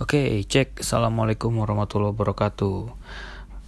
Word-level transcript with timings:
Oke, 0.00 0.40
cek. 0.48 0.80
Assalamualaikum 0.80 1.52
warahmatullahi 1.60 2.16
wabarakatuh. 2.16 2.88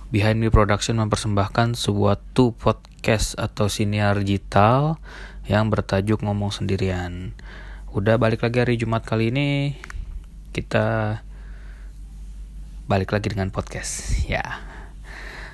Behind 0.09 0.41
Me 0.41 0.49
Production 0.49 0.97
mempersembahkan 0.97 1.77
sebuah 1.77 2.25
two 2.33 2.57
podcast 2.57 3.37
atau 3.37 3.69
siniar 3.69 4.17
digital 4.25 4.97
yang 5.45 5.69
bertajuk 5.69 6.25
ngomong 6.25 6.49
sendirian. 6.49 7.37
Udah 7.93 8.17
balik 8.17 8.49
lagi 8.49 8.65
hari 8.65 8.81
Jumat 8.81 9.05
kali 9.05 9.29
ini, 9.29 9.77
kita 10.57 11.21
balik 12.89 13.13
lagi 13.13 13.29
dengan 13.29 13.53
podcast. 13.53 14.25
Ya, 14.25 14.57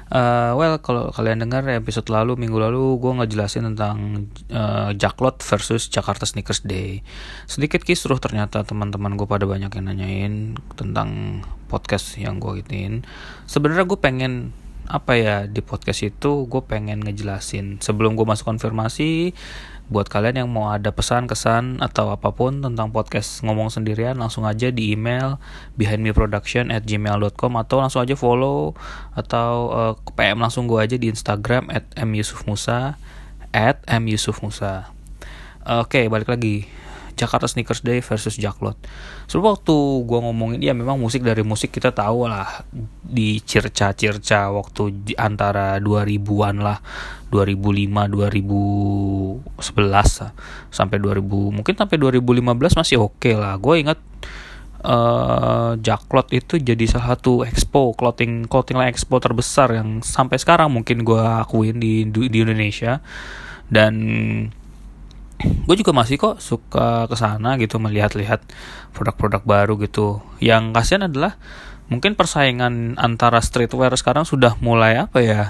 Uh, 0.08 0.56
well, 0.56 0.80
kalau 0.80 1.12
kalian 1.12 1.44
dengar 1.44 1.68
episode 1.68 2.08
lalu, 2.08 2.40
minggu 2.40 2.56
lalu, 2.56 2.96
gue 2.96 3.12
ngejelasin 3.20 3.68
tentang 3.72 4.28
uh, 4.48 4.96
Jacklot 4.96 5.44
versus 5.44 5.92
Jakarta 5.92 6.24
Sneakers 6.24 6.64
Day. 6.64 7.04
Sedikit 7.44 7.84
kisruh 7.84 8.16
ternyata 8.16 8.64
teman-teman 8.64 9.20
gue 9.20 9.28
pada 9.28 9.44
banyak 9.44 9.68
yang 9.68 9.84
nanyain 9.84 10.34
tentang 10.80 11.40
podcast 11.68 12.16
yang 12.16 12.40
gue 12.40 12.64
gituin. 12.64 13.04
Sebenarnya 13.44 13.84
gue 13.84 14.00
pengen 14.00 14.56
apa 14.88 15.20
ya 15.20 15.36
di 15.44 15.60
podcast 15.60 16.00
itu 16.00 16.48
gue 16.48 16.62
pengen 16.64 17.04
ngejelasin 17.04 17.76
sebelum 17.84 18.16
gue 18.16 18.24
masuk 18.24 18.48
konfirmasi 18.48 19.36
buat 19.88 20.12
kalian 20.12 20.44
yang 20.44 20.48
mau 20.52 20.68
ada 20.68 20.92
pesan 20.92 21.24
kesan 21.24 21.80
atau 21.80 22.12
apa 22.12 22.28
pun 22.36 22.60
tentang 22.60 22.92
podcast 22.92 23.40
ngomong 23.40 23.72
sendirian 23.72 24.20
langsung 24.20 24.44
aja 24.44 24.68
di 24.68 24.92
email 24.92 25.40
behindmeproduction 25.80 26.68
at 26.68 26.84
gmail.com 26.84 27.52
atau 27.56 27.76
langsung 27.80 28.04
aja 28.04 28.12
follow 28.12 28.76
atau 29.16 29.50
uh, 29.72 29.92
ke 29.96 30.12
PM 30.12 30.44
langsung 30.44 30.68
gue 30.68 30.76
aja 30.76 30.96
di 31.00 31.08
Instagram 31.08 31.72
at 31.72 31.88
myusufmusa 32.04 33.00
at 33.56 33.80
myusufmusa 33.88 34.92
oke 35.64 35.88
okay, 35.88 36.04
balik 36.12 36.28
lagi 36.28 36.68
Jakarta 37.18 37.50
Sneakers 37.50 37.82
Day 37.82 37.98
versus 37.98 38.38
Jacklot. 38.38 38.78
So 39.26 39.42
waktu 39.42 39.74
gue 40.06 40.18
ngomongin 40.22 40.62
ya 40.62 40.70
memang 40.70 41.02
musik 41.02 41.26
dari 41.26 41.42
musik 41.42 41.74
kita 41.74 41.90
tahu 41.90 42.30
lah 42.30 42.62
di 43.02 43.42
circa-circa 43.42 44.54
waktu 44.54 44.94
antara 45.18 45.82
2000-an 45.82 46.62
lah 46.62 46.78
2005 47.34 47.90
2011 48.14 49.66
sampai 50.70 50.96
2000 51.02 51.56
mungkin 51.58 51.74
sampai 51.74 51.96
2015 51.98 52.78
masih 52.78 52.96
oke 53.02 53.18
okay 53.18 53.34
lah. 53.34 53.58
Gue 53.58 53.82
ingat 53.82 53.98
uh, 54.86 55.74
Jacklot 55.78 56.30
itu 56.30 56.62
jadi 56.62 56.84
salah 56.86 57.18
satu 57.18 57.42
expo 57.42 57.94
clothing 57.98 58.46
clothing 58.46 58.78
line 58.78 58.94
expo 58.94 59.18
terbesar 59.18 59.74
yang 59.74 60.00
sampai 60.04 60.38
sekarang 60.38 60.70
mungkin 60.70 61.02
gue 61.02 61.18
akuin 61.18 61.82
di 61.82 62.06
di 62.06 62.38
Indonesia 62.38 63.02
dan 63.68 63.94
gue 65.38 65.76
juga 65.78 65.94
masih 65.94 66.18
kok 66.18 66.42
suka 66.42 67.06
ke 67.06 67.14
sana 67.14 67.54
gitu 67.62 67.78
melihat-lihat 67.78 68.42
produk-produk 68.90 69.42
baru 69.46 69.74
gitu. 69.78 70.18
Yang 70.42 70.74
kasihan 70.74 71.06
adalah 71.06 71.38
mungkin 71.86 72.18
persaingan 72.18 72.98
antara 72.98 73.38
streetwear 73.38 73.94
sekarang 73.94 74.26
sudah 74.26 74.58
mulai 74.58 74.98
apa 74.98 75.22
ya? 75.22 75.42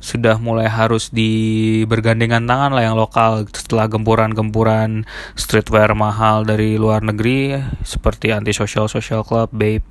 Sudah 0.00 0.40
mulai 0.40 0.64
harus 0.64 1.12
di 1.12 1.84
bergandengan 1.84 2.48
tangan 2.48 2.72
lah 2.72 2.88
yang 2.88 2.96
lokal 2.96 3.44
setelah 3.52 3.84
gempuran-gempuran 3.84 5.04
streetwear 5.36 5.92
mahal 5.92 6.48
dari 6.48 6.80
luar 6.80 7.04
negeri 7.04 7.60
seperti 7.84 8.32
Anti 8.32 8.56
Social 8.56 8.88
Social 8.88 9.20
Club, 9.20 9.52
Babe 9.52 9.84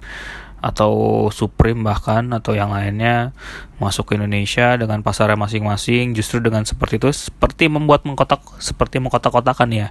atau 0.60 1.28
Supreme 1.32 1.82
bahkan 1.84 2.28
atau 2.36 2.52
yang 2.52 2.76
lainnya 2.76 3.32
masuk 3.80 4.12
ke 4.12 4.20
Indonesia 4.20 4.76
dengan 4.76 5.00
pasarnya 5.00 5.40
masing-masing 5.40 6.12
justru 6.12 6.44
dengan 6.44 6.68
seperti 6.68 7.00
itu 7.00 7.10
seperti 7.16 7.72
membuat 7.72 8.04
mengkotak 8.04 8.44
seperti 8.60 9.00
mengkotak-kotakan 9.00 9.72
ya. 9.72 9.88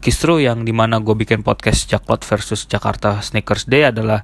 Justru 0.00 0.38
yang 0.38 0.62
di 0.62 0.70
mana 0.70 1.02
gue 1.02 1.14
bikin 1.18 1.42
podcast 1.42 1.90
Jaklot 1.90 2.22
versus 2.22 2.66
Jakarta 2.70 3.18
Sneakers 3.18 3.66
Day 3.66 3.90
adalah 3.90 4.22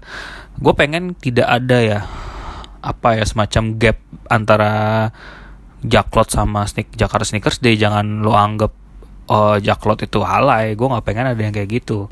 gue 0.58 0.74
pengen 0.78 1.18
tidak 1.18 1.50
ada 1.50 1.78
ya 1.82 2.00
apa 2.80 3.20
ya 3.20 3.24
semacam 3.28 3.76
gap 3.76 3.98
antara 4.32 4.72
Jaklot 5.80 6.28
sama 6.28 6.68
sneak, 6.68 6.92
Jakarta 6.92 7.24
Sneakers 7.24 7.58
Day. 7.64 7.76
Jangan 7.80 8.20
lo 8.20 8.36
anggap 8.36 8.79
oh 9.30 9.54
jaklot 9.62 10.02
itu 10.02 10.18
halai 10.26 10.74
gue 10.74 10.86
nggak 10.90 11.06
pengen 11.06 11.30
ada 11.30 11.38
yang 11.38 11.54
kayak 11.54 11.70
gitu. 11.70 12.10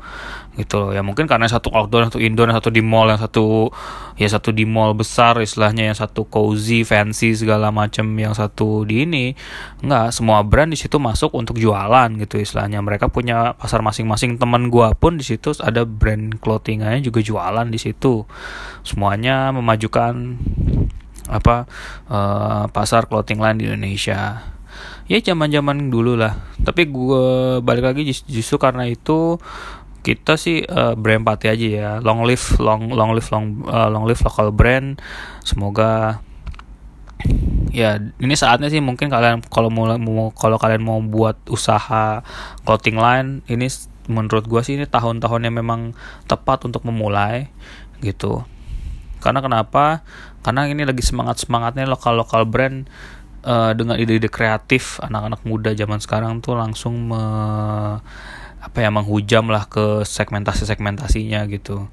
Gitu 0.55 0.91
ya 0.95 1.03
mungkin 1.03 1.27
karena 1.27 1.47
satu 1.47 1.71
outdoor 1.71 2.07
satu 2.11 2.19
indoor 2.19 2.51
satu 2.51 2.71
di 2.71 2.79
mall 2.79 3.11
yang 3.11 3.19
satu 3.19 3.71
ya 4.19 4.27
satu 4.27 4.51
di 4.51 4.67
mall 4.67 4.95
besar 4.95 5.39
istilahnya 5.39 5.91
yang 5.91 5.95
satu 5.95 6.27
cozy 6.27 6.83
fancy 6.87 7.35
segala 7.35 7.75
macam 7.75 8.07
yang 8.15 8.31
satu 8.31 8.87
di 8.87 9.03
ini. 9.03 9.35
Nggak. 9.83 10.15
Semua 10.15 10.43
brand 10.47 10.71
di 10.71 10.79
situ 10.79 10.95
masuk 10.95 11.35
untuk 11.35 11.59
jualan 11.59 12.07
gitu 12.23 12.39
istilahnya. 12.39 12.79
Mereka 12.79 13.11
punya 13.11 13.51
pasar 13.59 13.83
masing-masing. 13.83 14.39
Teman 14.39 14.71
gue 14.71 14.87
pun 14.95 15.19
di 15.19 15.27
situ 15.27 15.51
ada 15.59 15.83
brand 15.83 16.39
clothingannya 16.39 17.03
juga 17.03 17.19
jualan 17.19 17.67
di 17.67 17.79
situ. 17.79 18.23
Semuanya 18.87 19.51
memajukan 19.51 20.39
apa 21.29 21.69
uh, 22.09 22.65
pasar 22.71 23.05
clothing 23.11 23.43
line 23.43 23.59
di 23.59 23.65
Indonesia. 23.67 24.55
Ya 25.09 25.17
zaman 25.25 25.49
zaman 25.49 25.89
dulu 25.89 26.13
lah 26.13 26.37
tapi 26.69 26.85
gue 26.85 27.57
balik 27.65 27.89
lagi 27.89 28.05
justru 28.29 28.61
karena 28.61 28.85
itu 28.85 29.41
kita 30.05 30.37
sih 30.37 30.61
uh, 30.69 30.93
berempati 30.93 31.49
aja 31.49 31.67
ya. 31.67 31.91
Long 32.05 32.21
live 32.29 32.61
long 32.61 32.93
long 32.93 33.17
live 33.17 33.25
long 33.33 33.65
uh, 33.65 33.89
long 33.89 34.05
live 34.05 34.21
local 34.21 34.53
brand. 34.53 35.01
Semoga 35.41 36.21
ya 37.73 37.97
ini 38.21 38.35
saatnya 38.37 38.69
sih 38.69 38.79
mungkin 38.85 39.09
kalian 39.09 39.41
kalau 39.49 39.67
mau, 39.73 39.89
kalau 40.37 40.61
kalian 40.61 40.85
mau 40.85 41.01
buat 41.01 41.35
usaha 41.49 42.23
clothing 42.63 42.95
line 43.01 43.41
ini 43.49 43.65
menurut 44.09 44.45
gue 44.45 44.61
sih 44.61 44.77
ini 44.77 44.85
tahun-tahun 44.85 45.45
yang 45.49 45.57
memang 45.57 45.97
tepat 46.29 46.69
untuk 46.69 46.85
memulai 46.85 47.49
gitu. 48.05 48.45
Karena 49.19 49.43
kenapa? 49.43 50.05
Karena 50.45 50.63
ini 50.69 50.87
lagi 50.87 51.03
semangat 51.03 51.43
semangatnya 51.43 51.83
lokal 51.83 52.15
lokal 52.15 52.47
brand 52.47 52.87
uh, 53.43 53.71
dengan 53.75 53.95
ide-ide 53.99 54.27
kreatif 54.31 54.99
anak-anak 55.03 55.41
muda 55.47 55.71
zaman 55.75 55.99
sekarang 55.99 56.39
tuh 56.43 56.55
langsung 56.59 57.11
me, 57.11 57.23
apa 58.59 58.77
ya 58.83 58.91
menghujam 58.91 59.47
lah 59.47 59.67
ke 59.67 60.03
segmentasi-segmentasinya 60.03 61.47
gitu. 61.51 61.87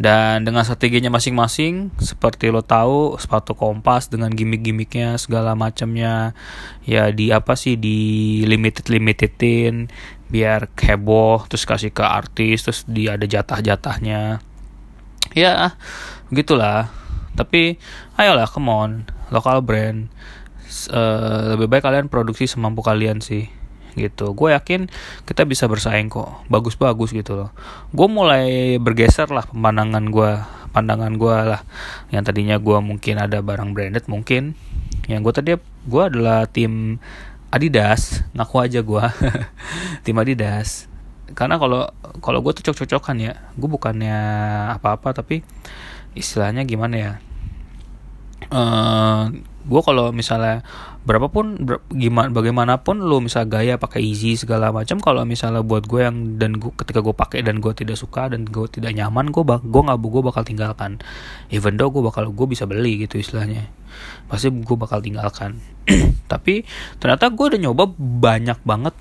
Dan 0.00 0.48
dengan 0.48 0.64
strateginya 0.64 1.12
masing-masing, 1.12 1.92
seperti 2.00 2.48
lo 2.48 2.64
tahu, 2.64 3.20
sepatu 3.20 3.52
kompas 3.52 4.08
dengan 4.08 4.32
gimmick-gimmicknya 4.32 5.20
segala 5.20 5.52
macamnya, 5.52 6.32
ya 6.88 7.12
di 7.12 7.28
apa 7.28 7.52
sih 7.52 7.76
di 7.76 8.40
limited 8.48 8.88
limitedin, 8.88 9.92
biar 10.32 10.72
heboh, 10.72 11.44
terus 11.52 11.68
kasih 11.68 11.92
ke 11.92 12.00
artis, 12.00 12.64
terus 12.64 12.88
dia 12.88 13.20
ada 13.20 13.28
jatah-jatahnya. 13.28 14.40
Ya, 15.36 15.76
gitulah. 16.32 16.88
Tapi 17.36 17.76
ayolah, 18.16 18.48
come 18.48 18.72
on, 18.72 18.90
lokal 19.28 19.60
brand 19.60 20.08
uh, 20.90 21.54
lebih 21.56 21.66
baik 21.66 21.82
kalian 21.84 22.06
produksi 22.06 22.46
semampu 22.46 22.80
kalian 22.80 23.18
sih 23.18 23.50
gitu. 23.98 24.32
Gue 24.34 24.54
yakin 24.54 24.86
kita 25.26 25.42
bisa 25.46 25.66
bersaing 25.66 26.10
kok. 26.10 26.46
Bagus-bagus 26.46 27.10
gitu 27.10 27.34
loh. 27.34 27.50
Gue 27.90 28.06
mulai 28.06 28.76
bergeser 28.78 29.30
lah 29.30 29.46
pandangan 29.50 30.06
gue 30.10 30.30
pandangan 30.70 31.12
gue 31.18 31.36
lah. 31.56 31.62
Yang 32.14 32.30
tadinya 32.30 32.56
gue 32.58 32.78
mungkin 32.78 33.18
ada 33.18 33.42
barang 33.42 33.74
branded 33.74 34.06
mungkin. 34.06 34.54
Yang 35.10 35.20
gue 35.26 35.32
tadi 35.34 35.50
gue 35.86 36.02
adalah 36.02 36.46
tim 36.46 37.02
Adidas 37.50 38.22
ngaku 38.30 38.56
aja 38.62 38.80
gue 38.82 39.04
tim 40.06 40.16
Adidas. 40.18 40.86
Karena 41.34 41.58
kalau 41.58 41.90
kalau 42.22 42.42
gue 42.42 42.52
tuh 42.58 42.70
cocok-cocokan 42.70 43.16
ya. 43.18 43.34
Gue 43.58 43.68
bukannya 43.70 44.18
apa-apa 44.78 45.14
tapi 45.14 45.42
istilahnya 46.14 46.66
gimana 46.66 46.96
ya 46.98 47.12
uh, 48.50 49.30
gue 49.60 49.80
kalau 49.86 50.10
misalnya 50.10 50.66
berapapun 51.04 51.56
ber, 51.64 51.80
gimana 51.94 52.28
bagaimanapun 52.28 53.00
lo 53.00 53.24
misal 53.24 53.48
gaya 53.48 53.80
pakai 53.80 54.04
easy 54.04 54.36
segala 54.36 54.68
macam 54.68 55.00
kalau 55.00 55.24
misalnya 55.24 55.64
buat 55.64 55.88
gue 55.88 56.00
yang 56.04 56.36
dan 56.36 56.60
gua, 56.60 56.74
ketika 56.76 57.00
gue 57.00 57.14
pakai 57.16 57.40
dan 57.40 57.62
gue 57.62 57.72
tidak 57.72 57.96
suka 57.96 58.28
dan 58.28 58.44
gue 58.44 58.66
tidak 58.68 58.92
nyaman 58.92 59.32
gue 59.32 59.40
bak 59.40 59.64
gue 59.64 59.80
nggak 59.80 59.98
gue 60.00 60.22
bakal 60.26 60.42
tinggalkan. 60.44 61.00
Even 61.48 61.78
though 61.80 61.88
gue 61.88 62.02
bakal 62.04 62.28
gue 62.28 62.46
bisa 62.50 62.68
beli 62.68 63.06
gitu 63.06 63.16
istilahnya. 63.20 63.70
Pasti 64.28 64.52
gue 64.52 64.76
bakal 64.76 65.00
tinggalkan. 65.00 65.62
Tapi 66.32 66.66
ternyata 67.00 67.32
gue 67.32 67.44
udah 67.56 67.60
nyoba 67.60 67.84
banyak 67.96 68.58
banget 68.66 68.94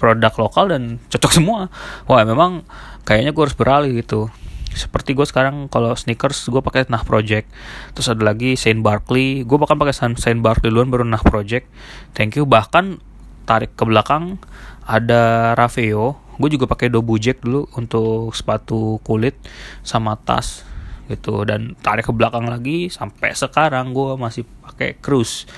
produk 0.00 0.32
lokal 0.40 0.72
dan 0.72 0.96
cocok 1.12 1.32
semua. 1.34 1.68
Wah 2.08 2.24
memang 2.24 2.64
kayaknya 3.04 3.36
gue 3.36 3.42
harus 3.44 3.56
beralih 3.58 3.92
gitu 4.00 4.32
seperti 4.70 5.18
gue 5.18 5.26
sekarang 5.26 5.66
kalau 5.66 5.92
sneakers 5.98 6.46
gue 6.46 6.62
pakai 6.62 6.86
Nah 6.86 7.02
Project. 7.02 7.50
Terus 7.94 8.06
ada 8.10 8.22
lagi 8.22 8.54
Saint 8.54 8.78
Barkley. 8.80 9.42
Gue 9.42 9.58
bahkan 9.58 9.76
pakai 9.76 9.94
Saint 9.94 10.40
Barkley 10.40 10.70
duluan 10.70 10.88
baru 10.88 11.02
Nah 11.02 11.22
Project. 11.22 11.66
Thank 12.14 12.38
you. 12.38 12.46
Bahkan 12.46 13.02
tarik 13.46 13.74
ke 13.74 13.82
belakang 13.82 14.38
ada 14.86 15.52
Raveo. 15.58 16.18
Gue 16.40 16.48
juga 16.48 16.64
pakai 16.70 16.88
Dobu 16.88 17.20
Jack 17.20 17.44
dulu 17.44 17.68
untuk 17.76 18.32
sepatu 18.32 19.02
kulit 19.04 19.36
sama 19.82 20.16
tas 20.16 20.62
gitu. 21.10 21.42
Dan 21.42 21.74
tarik 21.82 22.08
ke 22.08 22.12
belakang 22.14 22.46
lagi 22.46 22.88
sampai 22.88 23.34
sekarang 23.34 23.90
gue 23.90 24.14
masih 24.14 24.46
pakai 24.64 24.96
Cruise. 25.02 25.50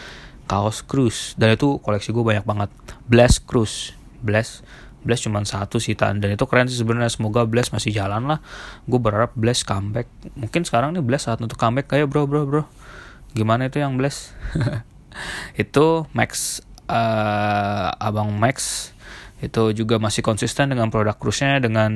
Kaos 0.48 0.82
Cruise. 0.82 1.36
Dan 1.36 1.54
itu 1.54 1.78
koleksi 1.84 2.10
gue 2.10 2.24
banyak 2.24 2.44
banget. 2.48 2.70
Blast 3.06 3.44
Cruise. 3.44 3.94
Blast 4.24 4.64
Blast 5.02 5.26
cuma 5.26 5.42
satu 5.42 5.82
sih 5.82 5.98
dan 5.98 6.22
itu 6.22 6.46
keren 6.46 6.70
sih 6.70 6.78
sebenarnya. 6.78 7.10
Semoga 7.10 7.42
Blast 7.44 7.74
masih 7.74 7.90
jalan 7.90 8.30
lah. 8.30 8.38
Gue 8.86 9.02
berharap 9.02 9.34
Blast 9.34 9.66
comeback. 9.66 10.06
Mungkin 10.38 10.62
sekarang 10.62 10.94
nih 10.94 11.02
Blast 11.02 11.26
saat 11.26 11.42
untuk 11.42 11.58
comeback. 11.58 11.90
Kayak 11.90 12.10
bro 12.10 12.30
bro 12.30 12.46
bro. 12.46 12.62
Gimana 13.34 13.66
itu 13.66 13.82
yang 13.82 13.98
Blast 13.98 14.34
itu 15.62 15.86
Max 16.14 16.62
uh, 16.86 17.90
abang 17.98 18.30
Max. 18.34 18.90
Itu 19.42 19.74
juga 19.74 19.98
masih 19.98 20.22
konsisten 20.22 20.70
dengan 20.70 20.86
produk 20.86 21.18
cruise-nya 21.18 21.58
dengan 21.58 21.90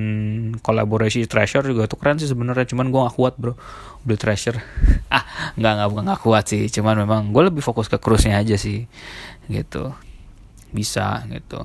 kolaborasi 0.59 1.31
Treasure 1.31 1.63
juga. 1.63 1.87
Tuh 1.87 1.95
keren 1.95 2.19
sih 2.19 2.27
sebenarnya. 2.27 2.67
Cuman 2.67 2.91
gue 2.91 3.01
gak 3.07 3.15
kuat 3.15 3.35
bro. 3.39 3.55
Beli 4.03 4.19
Treasure. 4.19 4.59
Ah 5.07 5.23
nggak 5.55 5.73
nggak 5.79 5.89
bukan 5.95 6.05
nggak 6.11 6.23
kuat 6.27 6.45
sih. 6.51 6.67
Cuman 6.67 7.07
memang 7.07 7.31
gue 7.31 7.43
lebih 7.47 7.63
fokus 7.63 7.87
ke 7.87 8.03
cruise-nya 8.03 8.43
aja 8.43 8.59
sih. 8.59 8.91
Gitu 9.47 10.06
bisa 10.77 11.25
gitu. 11.33 11.65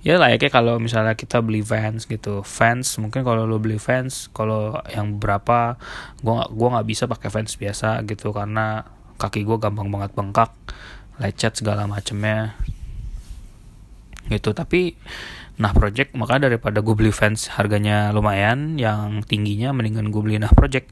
Ya 0.00 0.16
layaknya 0.16 0.48
kalau 0.48 0.80
misalnya 0.80 1.12
kita 1.12 1.44
beli 1.44 1.60
fans 1.60 2.08
gitu. 2.08 2.40
Fans 2.40 2.96
mungkin 2.96 3.20
kalau 3.20 3.44
lo 3.44 3.60
beli 3.60 3.76
fans 3.76 4.32
kalau 4.32 4.80
yang 4.88 5.20
berapa 5.20 5.76
gue 6.24 6.32
gak, 6.32 6.50
gua 6.56 6.68
nggak 6.78 6.88
bisa 6.88 7.04
pakai 7.04 7.28
fans 7.28 7.52
biasa 7.60 8.00
gitu. 8.08 8.32
Karena 8.32 8.80
kaki 9.20 9.44
gue 9.44 9.56
gampang 9.60 9.92
banget 9.92 10.16
bengkak 10.16 10.56
lecet 11.20 11.60
segala 11.60 11.84
macemnya. 11.84 12.56
Gitu 14.32 14.56
tapi 14.56 14.96
nah 15.56 15.72
project 15.72 16.12
maka 16.16 16.40
daripada 16.40 16.80
gue 16.80 16.94
beli 16.96 17.12
fans 17.12 17.48
harganya 17.52 18.12
lumayan 18.12 18.76
yang 18.76 19.24
tingginya 19.24 19.72
mendingan 19.76 20.08
gue 20.08 20.22
beli 20.24 20.40
nah 20.40 20.52
project 20.56 20.88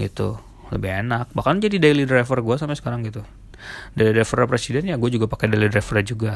gitu. 0.00 0.40
Lebih 0.72 1.04
enak. 1.04 1.36
Bahkan 1.36 1.60
jadi 1.60 1.76
daily 1.76 2.08
driver 2.08 2.40
gue 2.40 2.56
sampai 2.56 2.78
sekarang 2.80 3.04
gitu 3.04 3.20
daily 3.94 4.12
driver 4.16 4.46
presiden 4.48 4.88
ya 4.88 4.96
gue 4.96 5.10
juga 5.12 5.26
pakai 5.26 5.50
daily 5.50 5.68
driver 5.70 6.00
juga. 6.02 6.32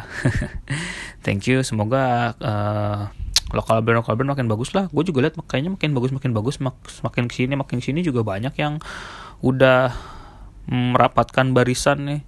Thank 1.25 1.49
you. 1.51 1.61
Semoga 1.67 2.35
uh, 2.41 3.13
lokal 3.51 3.83
brand 3.83 4.03
lokal 4.03 4.15
brand 4.17 4.33
makin 4.35 4.47
bagus 4.47 4.71
lah. 4.73 4.87
Gue 4.91 5.03
juga 5.07 5.27
lihat 5.27 5.37
makanya 5.37 5.75
makin 5.75 5.91
bagus 5.93 6.11
makin 6.15 6.31
bagus 6.33 6.57
mak 6.63 6.77
makin 7.03 7.27
ke 7.27 7.35
sini 7.45 7.55
makin 7.59 7.79
ke 7.83 7.85
sini 7.91 8.01
juga 8.07 8.23
banyak 8.23 8.55
yang 8.57 8.79
udah 9.45 9.93
merapatkan 10.71 11.51
barisan 11.53 12.07
nih. 12.07 12.23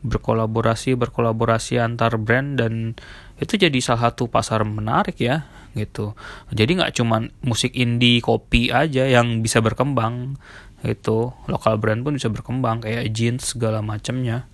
Berkolaborasi 0.00 0.96
berkolaborasi 0.96 1.76
antar 1.76 2.16
brand 2.16 2.56
dan 2.56 2.96
itu 3.36 3.60
jadi 3.60 3.76
salah 3.84 4.12
satu 4.12 4.32
pasar 4.32 4.64
menarik 4.64 5.20
ya 5.20 5.44
gitu. 5.76 6.18
Jadi 6.50 6.80
nggak 6.82 6.94
cuma 6.98 7.22
musik 7.44 7.76
indie 7.78 8.18
kopi 8.18 8.74
aja 8.74 9.06
yang 9.06 9.44
bisa 9.44 9.62
berkembang 9.62 10.40
itu 10.84 11.34
lokal 11.48 11.76
brand 11.76 12.00
pun 12.00 12.16
bisa 12.16 12.32
berkembang 12.32 12.80
kayak 12.84 13.12
jeans 13.12 13.52
segala 13.52 13.84
macamnya 13.84 14.48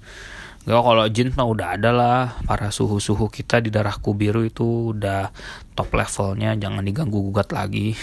Gak 0.67 0.82
kalau 0.82 1.06
jeans 1.06 1.38
mah 1.38 1.46
udah 1.46 1.78
ada 1.78 1.94
lah. 1.94 2.20
Para 2.43 2.75
suhu-suhu 2.75 3.31
kita 3.31 3.62
di 3.62 3.70
darahku 3.70 4.19
biru 4.19 4.43
itu 4.43 4.90
udah 4.90 5.31
top 5.78 5.94
levelnya 5.94 6.58
jangan 6.58 6.82
diganggu 6.82 7.23
gugat 7.31 7.55
lagi. 7.55 7.94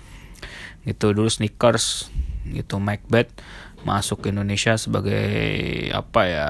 Gitu 0.88 1.12
dulu 1.12 1.28
sneakers 1.28 2.08
gitu 2.48 2.82
Macbeth 2.82 3.30
masuk 3.86 4.26
ke 4.26 4.34
Indonesia 4.34 4.74
sebagai 4.74 5.30
apa 5.94 6.20
ya 6.26 6.48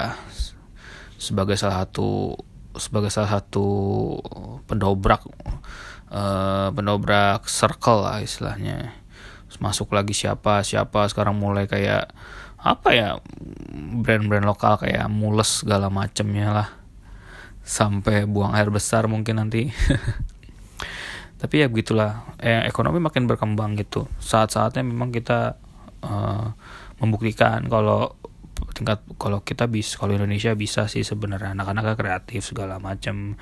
sebagai 1.21 1.53
salah 1.53 1.85
satu 1.85 2.33
sebagai 2.73 3.13
salah 3.13 3.37
satu 3.37 3.65
pendobrak 4.65 5.21
uh, 6.09 6.73
pendobrak 6.73 7.45
circle 7.45 8.09
lah 8.09 8.25
istilahnya 8.25 8.97
masuk 9.63 9.95
lagi 9.95 10.11
siapa 10.11 10.59
siapa 10.67 11.07
sekarang 11.07 11.39
mulai 11.39 11.71
kayak 11.71 12.11
apa 12.59 12.89
ya 12.91 13.09
brand-brand 14.03 14.43
lokal 14.43 14.79
kayak 14.79 15.07
mules 15.07 15.63
segala 15.63 15.87
macemnya 15.87 16.51
lah. 16.51 16.69
Sampai 17.63 18.27
buang 18.27 18.51
air 18.55 18.67
besar 18.67 19.07
mungkin 19.07 19.39
nanti. 19.39 19.71
Tapi 21.39 21.55
ya 21.59 21.67
begitulah 21.67 22.23
eh, 22.39 22.63
ekonomi 22.67 22.99
makin 23.03 23.27
berkembang 23.27 23.75
gitu. 23.75 24.07
Saat-saatnya 24.19 24.83
memang 24.83 25.11
kita 25.11 25.59
uh, 26.03 26.55
membuktikan 27.03 27.67
kalau 27.67 28.15
tingkat 28.71 29.03
kalau 29.19 29.43
kita 29.43 29.67
bisa 29.67 29.99
kalau 29.99 30.15
Indonesia 30.15 30.55
bisa 30.55 30.87
sih 30.87 31.03
sebenarnya. 31.03 31.51
Anak-anak 31.51 31.99
kreatif 31.99 32.47
segala 32.47 32.79
macam 32.79 33.35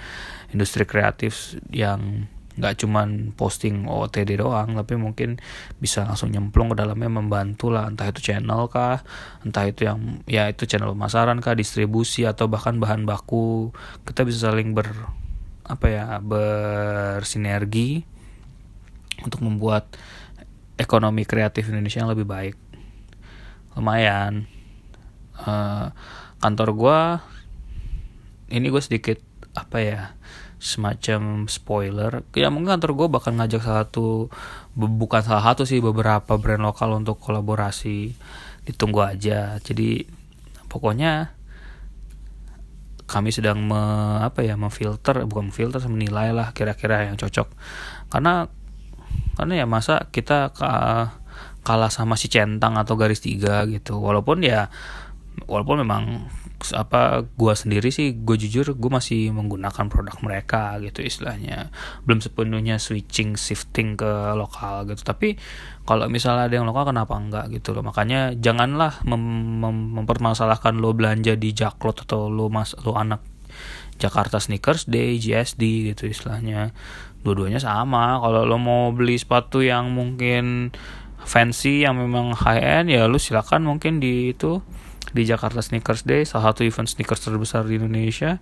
industri 0.50 0.90
kreatif 0.90 1.62
yang 1.70 2.26
nggak 2.62 2.86
cuman 2.86 3.34
posting 3.34 3.90
OOTD 3.90 4.38
doang 4.38 4.78
tapi 4.78 4.94
mungkin 4.94 5.42
bisa 5.82 6.06
langsung 6.06 6.30
nyemplung 6.30 6.70
ke 6.70 6.78
dalamnya 6.78 7.10
membantu 7.10 7.74
lah. 7.74 7.90
Entah 7.90 8.14
itu 8.14 8.22
channel 8.22 8.70
kah 8.70 9.02
entah 9.42 9.66
itu 9.66 9.90
yang 9.90 10.22
ya 10.30 10.46
itu 10.46 10.70
channel 10.70 10.94
pemasaran 10.94 11.42
kah 11.42 11.58
distribusi 11.58 12.30
atau 12.30 12.46
bahkan 12.46 12.78
bahan 12.78 13.10
baku. 13.10 13.74
Kita 14.06 14.22
bisa 14.22 14.54
saling 14.54 14.78
ber 14.78 14.94
apa 15.66 15.86
ya 15.90 16.06
bersinergi 16.22 18.06
untuk 19.26 19.42
membuat 19.42 19.98
ekonomi 20.78 21.26
kreatif 21.26 21.74
Indonesia 21.74 22.06
yang 22.06 22.14
lebih 22.14 22.30
baik. 22.30 22.56
Lumayan. 23.74 24.46
Uh, 25.42 25.90
kantor 26.38 26.70
gue 26.78 27.00
ini 28.54 28.68
gue 28.70 28.84
sedikit 28.84 29.18
apa 29.56 29.78
ya 29.84 30.02
semacam 30.62 31.50
spoiler. 31.50 32.22
Ya 32.38 32.54
mungkin 32.54 32.78
kantor 32.78 32.92
gue 32.94 33.08
bakal 33.10 33.34
ngajak 33.34 33.66
salah 33.66 33.90
satu 33.90 34.30
bukan 34.78 35.22
salah 35.26 35.42
satu 35.42 35.66
sih 35.66 35.82
beberapa 35.82 36.38
brand 36.38 36.62
lokal 36.62 36.94
untuk 36.94 37.18
kolaborasi. 37.18 38.14
Ditunggu 38.62 39.02
aja. 39.02 39.58
Jadi 39.58 40.06
pokoknya 40.70 41.34
kami 43.10 43.34
sedang 43.34 43.60
me, 43.68 43.82
apa 44.24 44.40
ya 44.46 44.56
memfilter 44.56 45.28
bukan 45.28 45.52
memfilter 45.52 45.84
menilai 45.90 46.32
lah 46.32 46.54
kira-kira 46.54 47.10
yang 47.10 47.18
cocok. 47.18 47.50
Karena 48.14 48.48
karena 49.36 49.54
ya 49.60 49.66
masa 49.66 50.08
kita 50.14 50.54
kalah 50.54 51.92
sama 51.92 52.16
si 52.16 52.30
centang 52.30 52.78
atau 52.78 52.94
garis 52.96 53.20
tiga 53.20 53.66
gitu. 53.66 53.98
Walaupun 53.98 54.46
ya 54.46 54.70
walaupun 55.50 55.82
memang 55.82 56.30
apa 56.72 57.26
gue 57.26 57.54
sendiri 57.58 57.90
sih 57.90 58.14
gue 58.14 58.38
jujur 58.38 58.78
gue 58.78 58.92
masih 58.94 59.34
menggunakan 59.34 59.90
produk 59.90 60.16
mereka 60.22 60.78
gitu 60.80 61.02
istilahnya. 61.02 61.74
Belum 62.06 62.22
sepenuhnya 62.22 62.78
switching 62.78 63.34
shifting 63.34 63.98
ke 63.98 64.12
lokal 64.38 64.86
gitu. 64.86 65.02
Tapi 65.02 65.36
kalau 65.84 66.06
misalnya 66.08 66.46
ada 66.46 66.56
yang 66.62 66.70
lokal 66.70 66.94
kenapa 66.94 67.18
enggak 67.18 67.46
gitu 67.50 67.74
loh. 67.74 67.82
Makanya 67.82 68.38
janganlah 68.38 69.02
mem 69.04 69.22
mem 69.60 69.78
mempermasalahkan 70.02 70.78
lo 70.78 70.94
belanja 70.94 71.34
di 71.34 71.50
Jaklot 71.52 72.06
atau 72.06 72.30
lo 72.30 72.48
mas 72.48 72.78
lo 72.86 72.94
anak 72.94 73.26
Jakarta 73.98 74.42
Sneakers 74.42 74.86
Day 74.86 75.18
GSD 75.18 75.94
gitu 75.94 76.10
istilahnya. 76.10 76.74
Dua-duanya 77.22 77.62
sama. 77.62 78.18
Kalau 78.22 78.46
lo 78.46 78.58
mau 78.62 78.94
beli 78.94 79.18
sepatu 79.18 79.62
yang 79.62 79.94
mungkin 79.94 80.74
fancy 81.22 81.86
yang 81.86 81.98
memang 81.98 82.34
high 82.34 82.82
end 82.82 82.90
ya 82.90 83.06
lo 83.06 83.22
silakan 83.22 83.66
mungkin 83.66 84.02
di 84.02 84.34
itu 84.34 84.62
di 85.12 85.26
Jakarta 85.26 85.60
Sneakers 85.60 86.06
Day 86.06 86.24
salah 86.24 86.54
satu 86.54 86.62
event 86.64 86.86
sneakers 86.88 87.26
terbesar 87.26 87.66
di 87.66 87.82
Indonesia. 87.82 88.38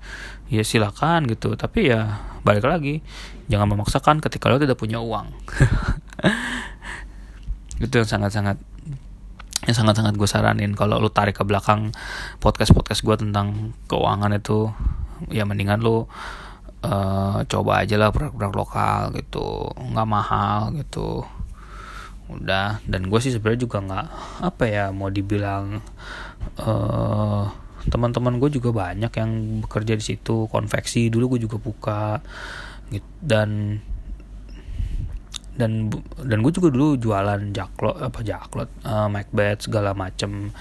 Ya 0.52 0.62
silakan 0.62 1.26
gitu. 1.32 1.56
Tapi 1.56 1.90
ya 1.90 2.20
balik 2.44 2.68
lagi. 2.68 3.02
Jangan 3.50 3.72
memaksakan 3.74 4.22
ketika 4.22 4.52
lo 4.52 4.62
tidak 4.62 4.78
punya 4.78 5.02
uang. 5.02 5.32
Itu 7.84 8.04
yang 8.04 8.10
sangat-sangat 8.10 8.60
yang 9.66 9.76
sangat-sangat 9.76 10.14
gue 10.20 10.30
saranin. 10.30 10.78
Kalau 10.78 11.02
lo 11.02 11.10
tarik 11.10 11.42
ke 11.42 11.44
belakang 11.48 11.90
podcast 12.38 12.76
podcast 12.76 13.02
gue 13.02 13.16
tentang 13.18 13.74
keuangan 13.90 14.32
itu 14.36 14.72
ya 15.28 15.44
mendingan 15.44 15.84
lo 15.84 16.08
uh, 16.86 17.44
coba 17.44 17.84
aja 17.84 18.00
lah 18.00 18.14
produk-produk 18.14 18.54
lokal 18.54 19.02
gitu. 19.18 19.74
Nggak 19.74 20.08
mahal 20.08 20.60
gitu. 20.78 21.26
Udah. 22.30 22.80
Dan 22.86 23.10
gue 23.10 23.20
sih 23.20 23.34
sebenarnya 23.34 23.66
juga 23.66 23.78
nggak 23.82 24.08
apa 24.46 24.64
ya 24.70 24.86
mau 24.94 25.10
dibilang 25.10 25.82
uh, 26.60 27.46
teman-teman 27.88 28.38
gue 28.38 28.50
juga 28.60 28.70
banyak 28.76 29.12
yang 29.16 29.32
bekerja 29.66 29.94
di 29.96 30.04
situ. 30.04 30.46
Konveksi 30.52 31.08
dulu 31.08 31.36
gue 31.36 31.48
juga 31.48 31.58
buka 31.58 32.04
gitu. 32.92 33.08
Dan 33.22 33.80
dan 35.60 35.92
dan 36.24 36.40
gue 36.40 36.54
juga 36.56 36.72
dulu 36.72 36.96
jualan 36.96 37.52
jaklot 37.52 38.00
apa 38.00 38.20
jaklot 38.24 38.72
uh, 38.88 39.12
Macbeth 39.12 39.68
segala 39.68 39.92
macem. 39.92 40.56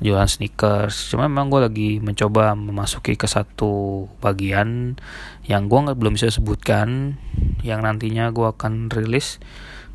Jualan 0.00 0.30
sneakers. 0.30 1.12
Cuma 1.12 1.28
memang 1.28 1.52
gue 1.52 1.60
lagi 1.60 1.90
mencoba 2.00 2.56
memasuki 2.56 3.18
ke 3.18 3.26
satu 3.26 4.06
bagian 4.22 4.96
yang 5.44 5.66
gue 5.66 5.76
nggak 5.76 5.98
belum 5.98 6.16
bisa 6.16 6.30
sebutkan 6.30 7.20
yang 7.60 7.84
nantinya 7.84 8.30
gue 8.32 8.48
akan 8.48 8.88
rilis. 8.88 9.42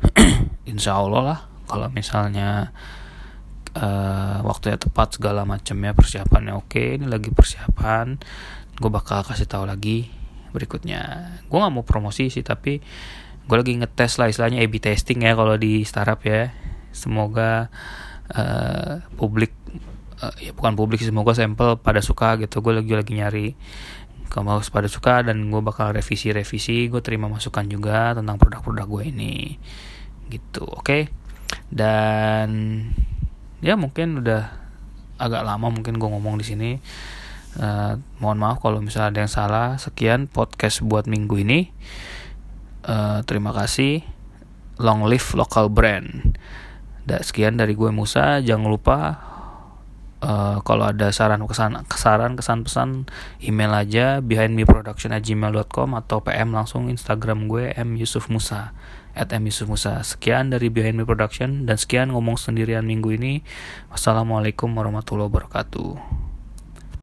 Insya 0.70 1.00
Allah 1.00 1.22
lah 1.24 1.38
kalau 1.66 1.90
misalnya 1.90 2.70
uh, 3.76 4.40
waktunya 4.42 4.80
tepat 4.80 5.20
segala 5.20 5.44
macamnya 5.44 5.92
persiapannya 5.92 6.56
oke 6.56 7.00
ini 7.00 7.06
lagi 7.06 7.28
persiapan. 7.28 8.16
Gue 8.76 8.90
bakal 8.90 9.24
kasih 9.24 9.44
tahu 9.44 9.68
lagi 9.68 10.08
berikutnya. 10.56 11.32
Gue 11.46 11.58
nggak 11.60 11.72
mau 11.72 11.84
promosi 11.84 12.32
sih 12.32 12.40
tapi 12.40 12.80
gue 13.46 13.56
lagi 13.56 13.78
ngetes 13.78 14.18
lah 14.18 14.32
istilahnya 14.32 14.64
A/B 14.64 14.82
testing 14.82 15.22
ya 15.22 15.36
kalau 15.36 15.54
di 15.60 15.84
startup 15.84 16.20
ya. 16.24 16.50
Semoga 16.96 17.68
uh, 18.32 19.04
publik 19.20 19.52
uh, 20.24 20.32
ya 20.40 20.56
bukan 20.56 20.72
publik 20.74 21.04
sih 21.04 21.12
semoga 21.12 21.36
sampel 21.36 21.76
pada 21.76 22.00
suka 22.00 22.40
gitu. 22.40 22.64
Gue 22.64 22.80
lagi 22.80 22.96
lagi 22.96 23.12
nyari 23.12 23.48
kalau 24.32 24.58
pada 24.58 24.88
suka 24.90 25.22
dan 25.22 25.52
gue 25.52 25.60
bakal 25.60 25.92
revisi-revisi. 25.92 26.88
Gue 26.88 27.04
terima 27.04 27.28
masukan 27.28 27.68
juga 27.68 28.16
tentang 28.16 28.40
produk-produk 28.40 28.86
gue 28.88 29.02
ini. 29.12 29.34
Gitu 30.26 30.64
oke? 30.64 30.82
Okay? 30.82 31.02
dan 31.70 32.48
ya 33.64 33.76
mungkin 33.76 34.20
udah 34.20 34.52
agak 35.16 35.42
lama 35.44 35.72
mungkin 35.72 35.96
gue 35.96 36.08
ngomong 36.08 36.36
di 36.40 36.44
sini. 36.44 36.70
Uh, 37.56 37.96
mohon 38.20 38.36
maaf 38.36 38.60
kalau 38.60 38.84
misalnya 38.84 39.08
ada 39.12 39.20
yang 39.24 39.32
salah. 39.32 39.68
Sekian 39.80 40.28
podcast 40.28 40.84
buat 40.84 41.08
minggu 41.08 41.40
ini. 41.40 41.72
Uh, 42.84 43.24
terima 43.24 43.56
kasih. 43.56 44.04
Long 44.76 45.08
live 45.08 45.24
local 45.32 45.72
brand. 45.72 46.36
Dan 47.08 47.20
sekian 47.24 47.56
dari 47.56 47.72
gue 47.72 47.88
Musa. 47.88 48.44
Jangan 48.44 48.68
lupa 48.68 48.98
Uh, 50.16 50.64
kalau 50.64 50.88
ada 50.88 51.12
saran 51.12 51.44
kesan 51.44 51.76
kesaran 51.92 52.40
kesan 52.40 52.64
pesan 52.64 53.04
email 53.44 53.68
aja 53.76 54.24
behind 54.24 54.56
me 54.56 54.64
production 54.64 55.12
at 55.12 55.20
gmail.com 55.20 55.92
atau 55.92 56.24
PM 56.24 56.56
langsung 56.56 56.88
Instagram 56.88 57.52
gue 57.52 57.76
M 57.76 58.00
Yusuf 58.00 58.32
Musa 58.32 58.72
at 59.16 59.32
M. 59.32 59.48
Yusuf 59.48 59.66
Musa. 59.72 59.98
Sekian 60.04 60.52
dari 60.52 60.68
behind 60.68 61.00
me 61.00 61.08
production 61.08 61.64
dan 61.64 61.80
sekian 61.80 62.12
ngomong 62.12 62.36
sendirian 62.36 62.84
minggu 62.84 63.16
ini. 63.16 63.40
Wassalamualaikum 63.90 64.70
warahmatullahi 64.76 65.32
wabarakatuh 65.32 66.25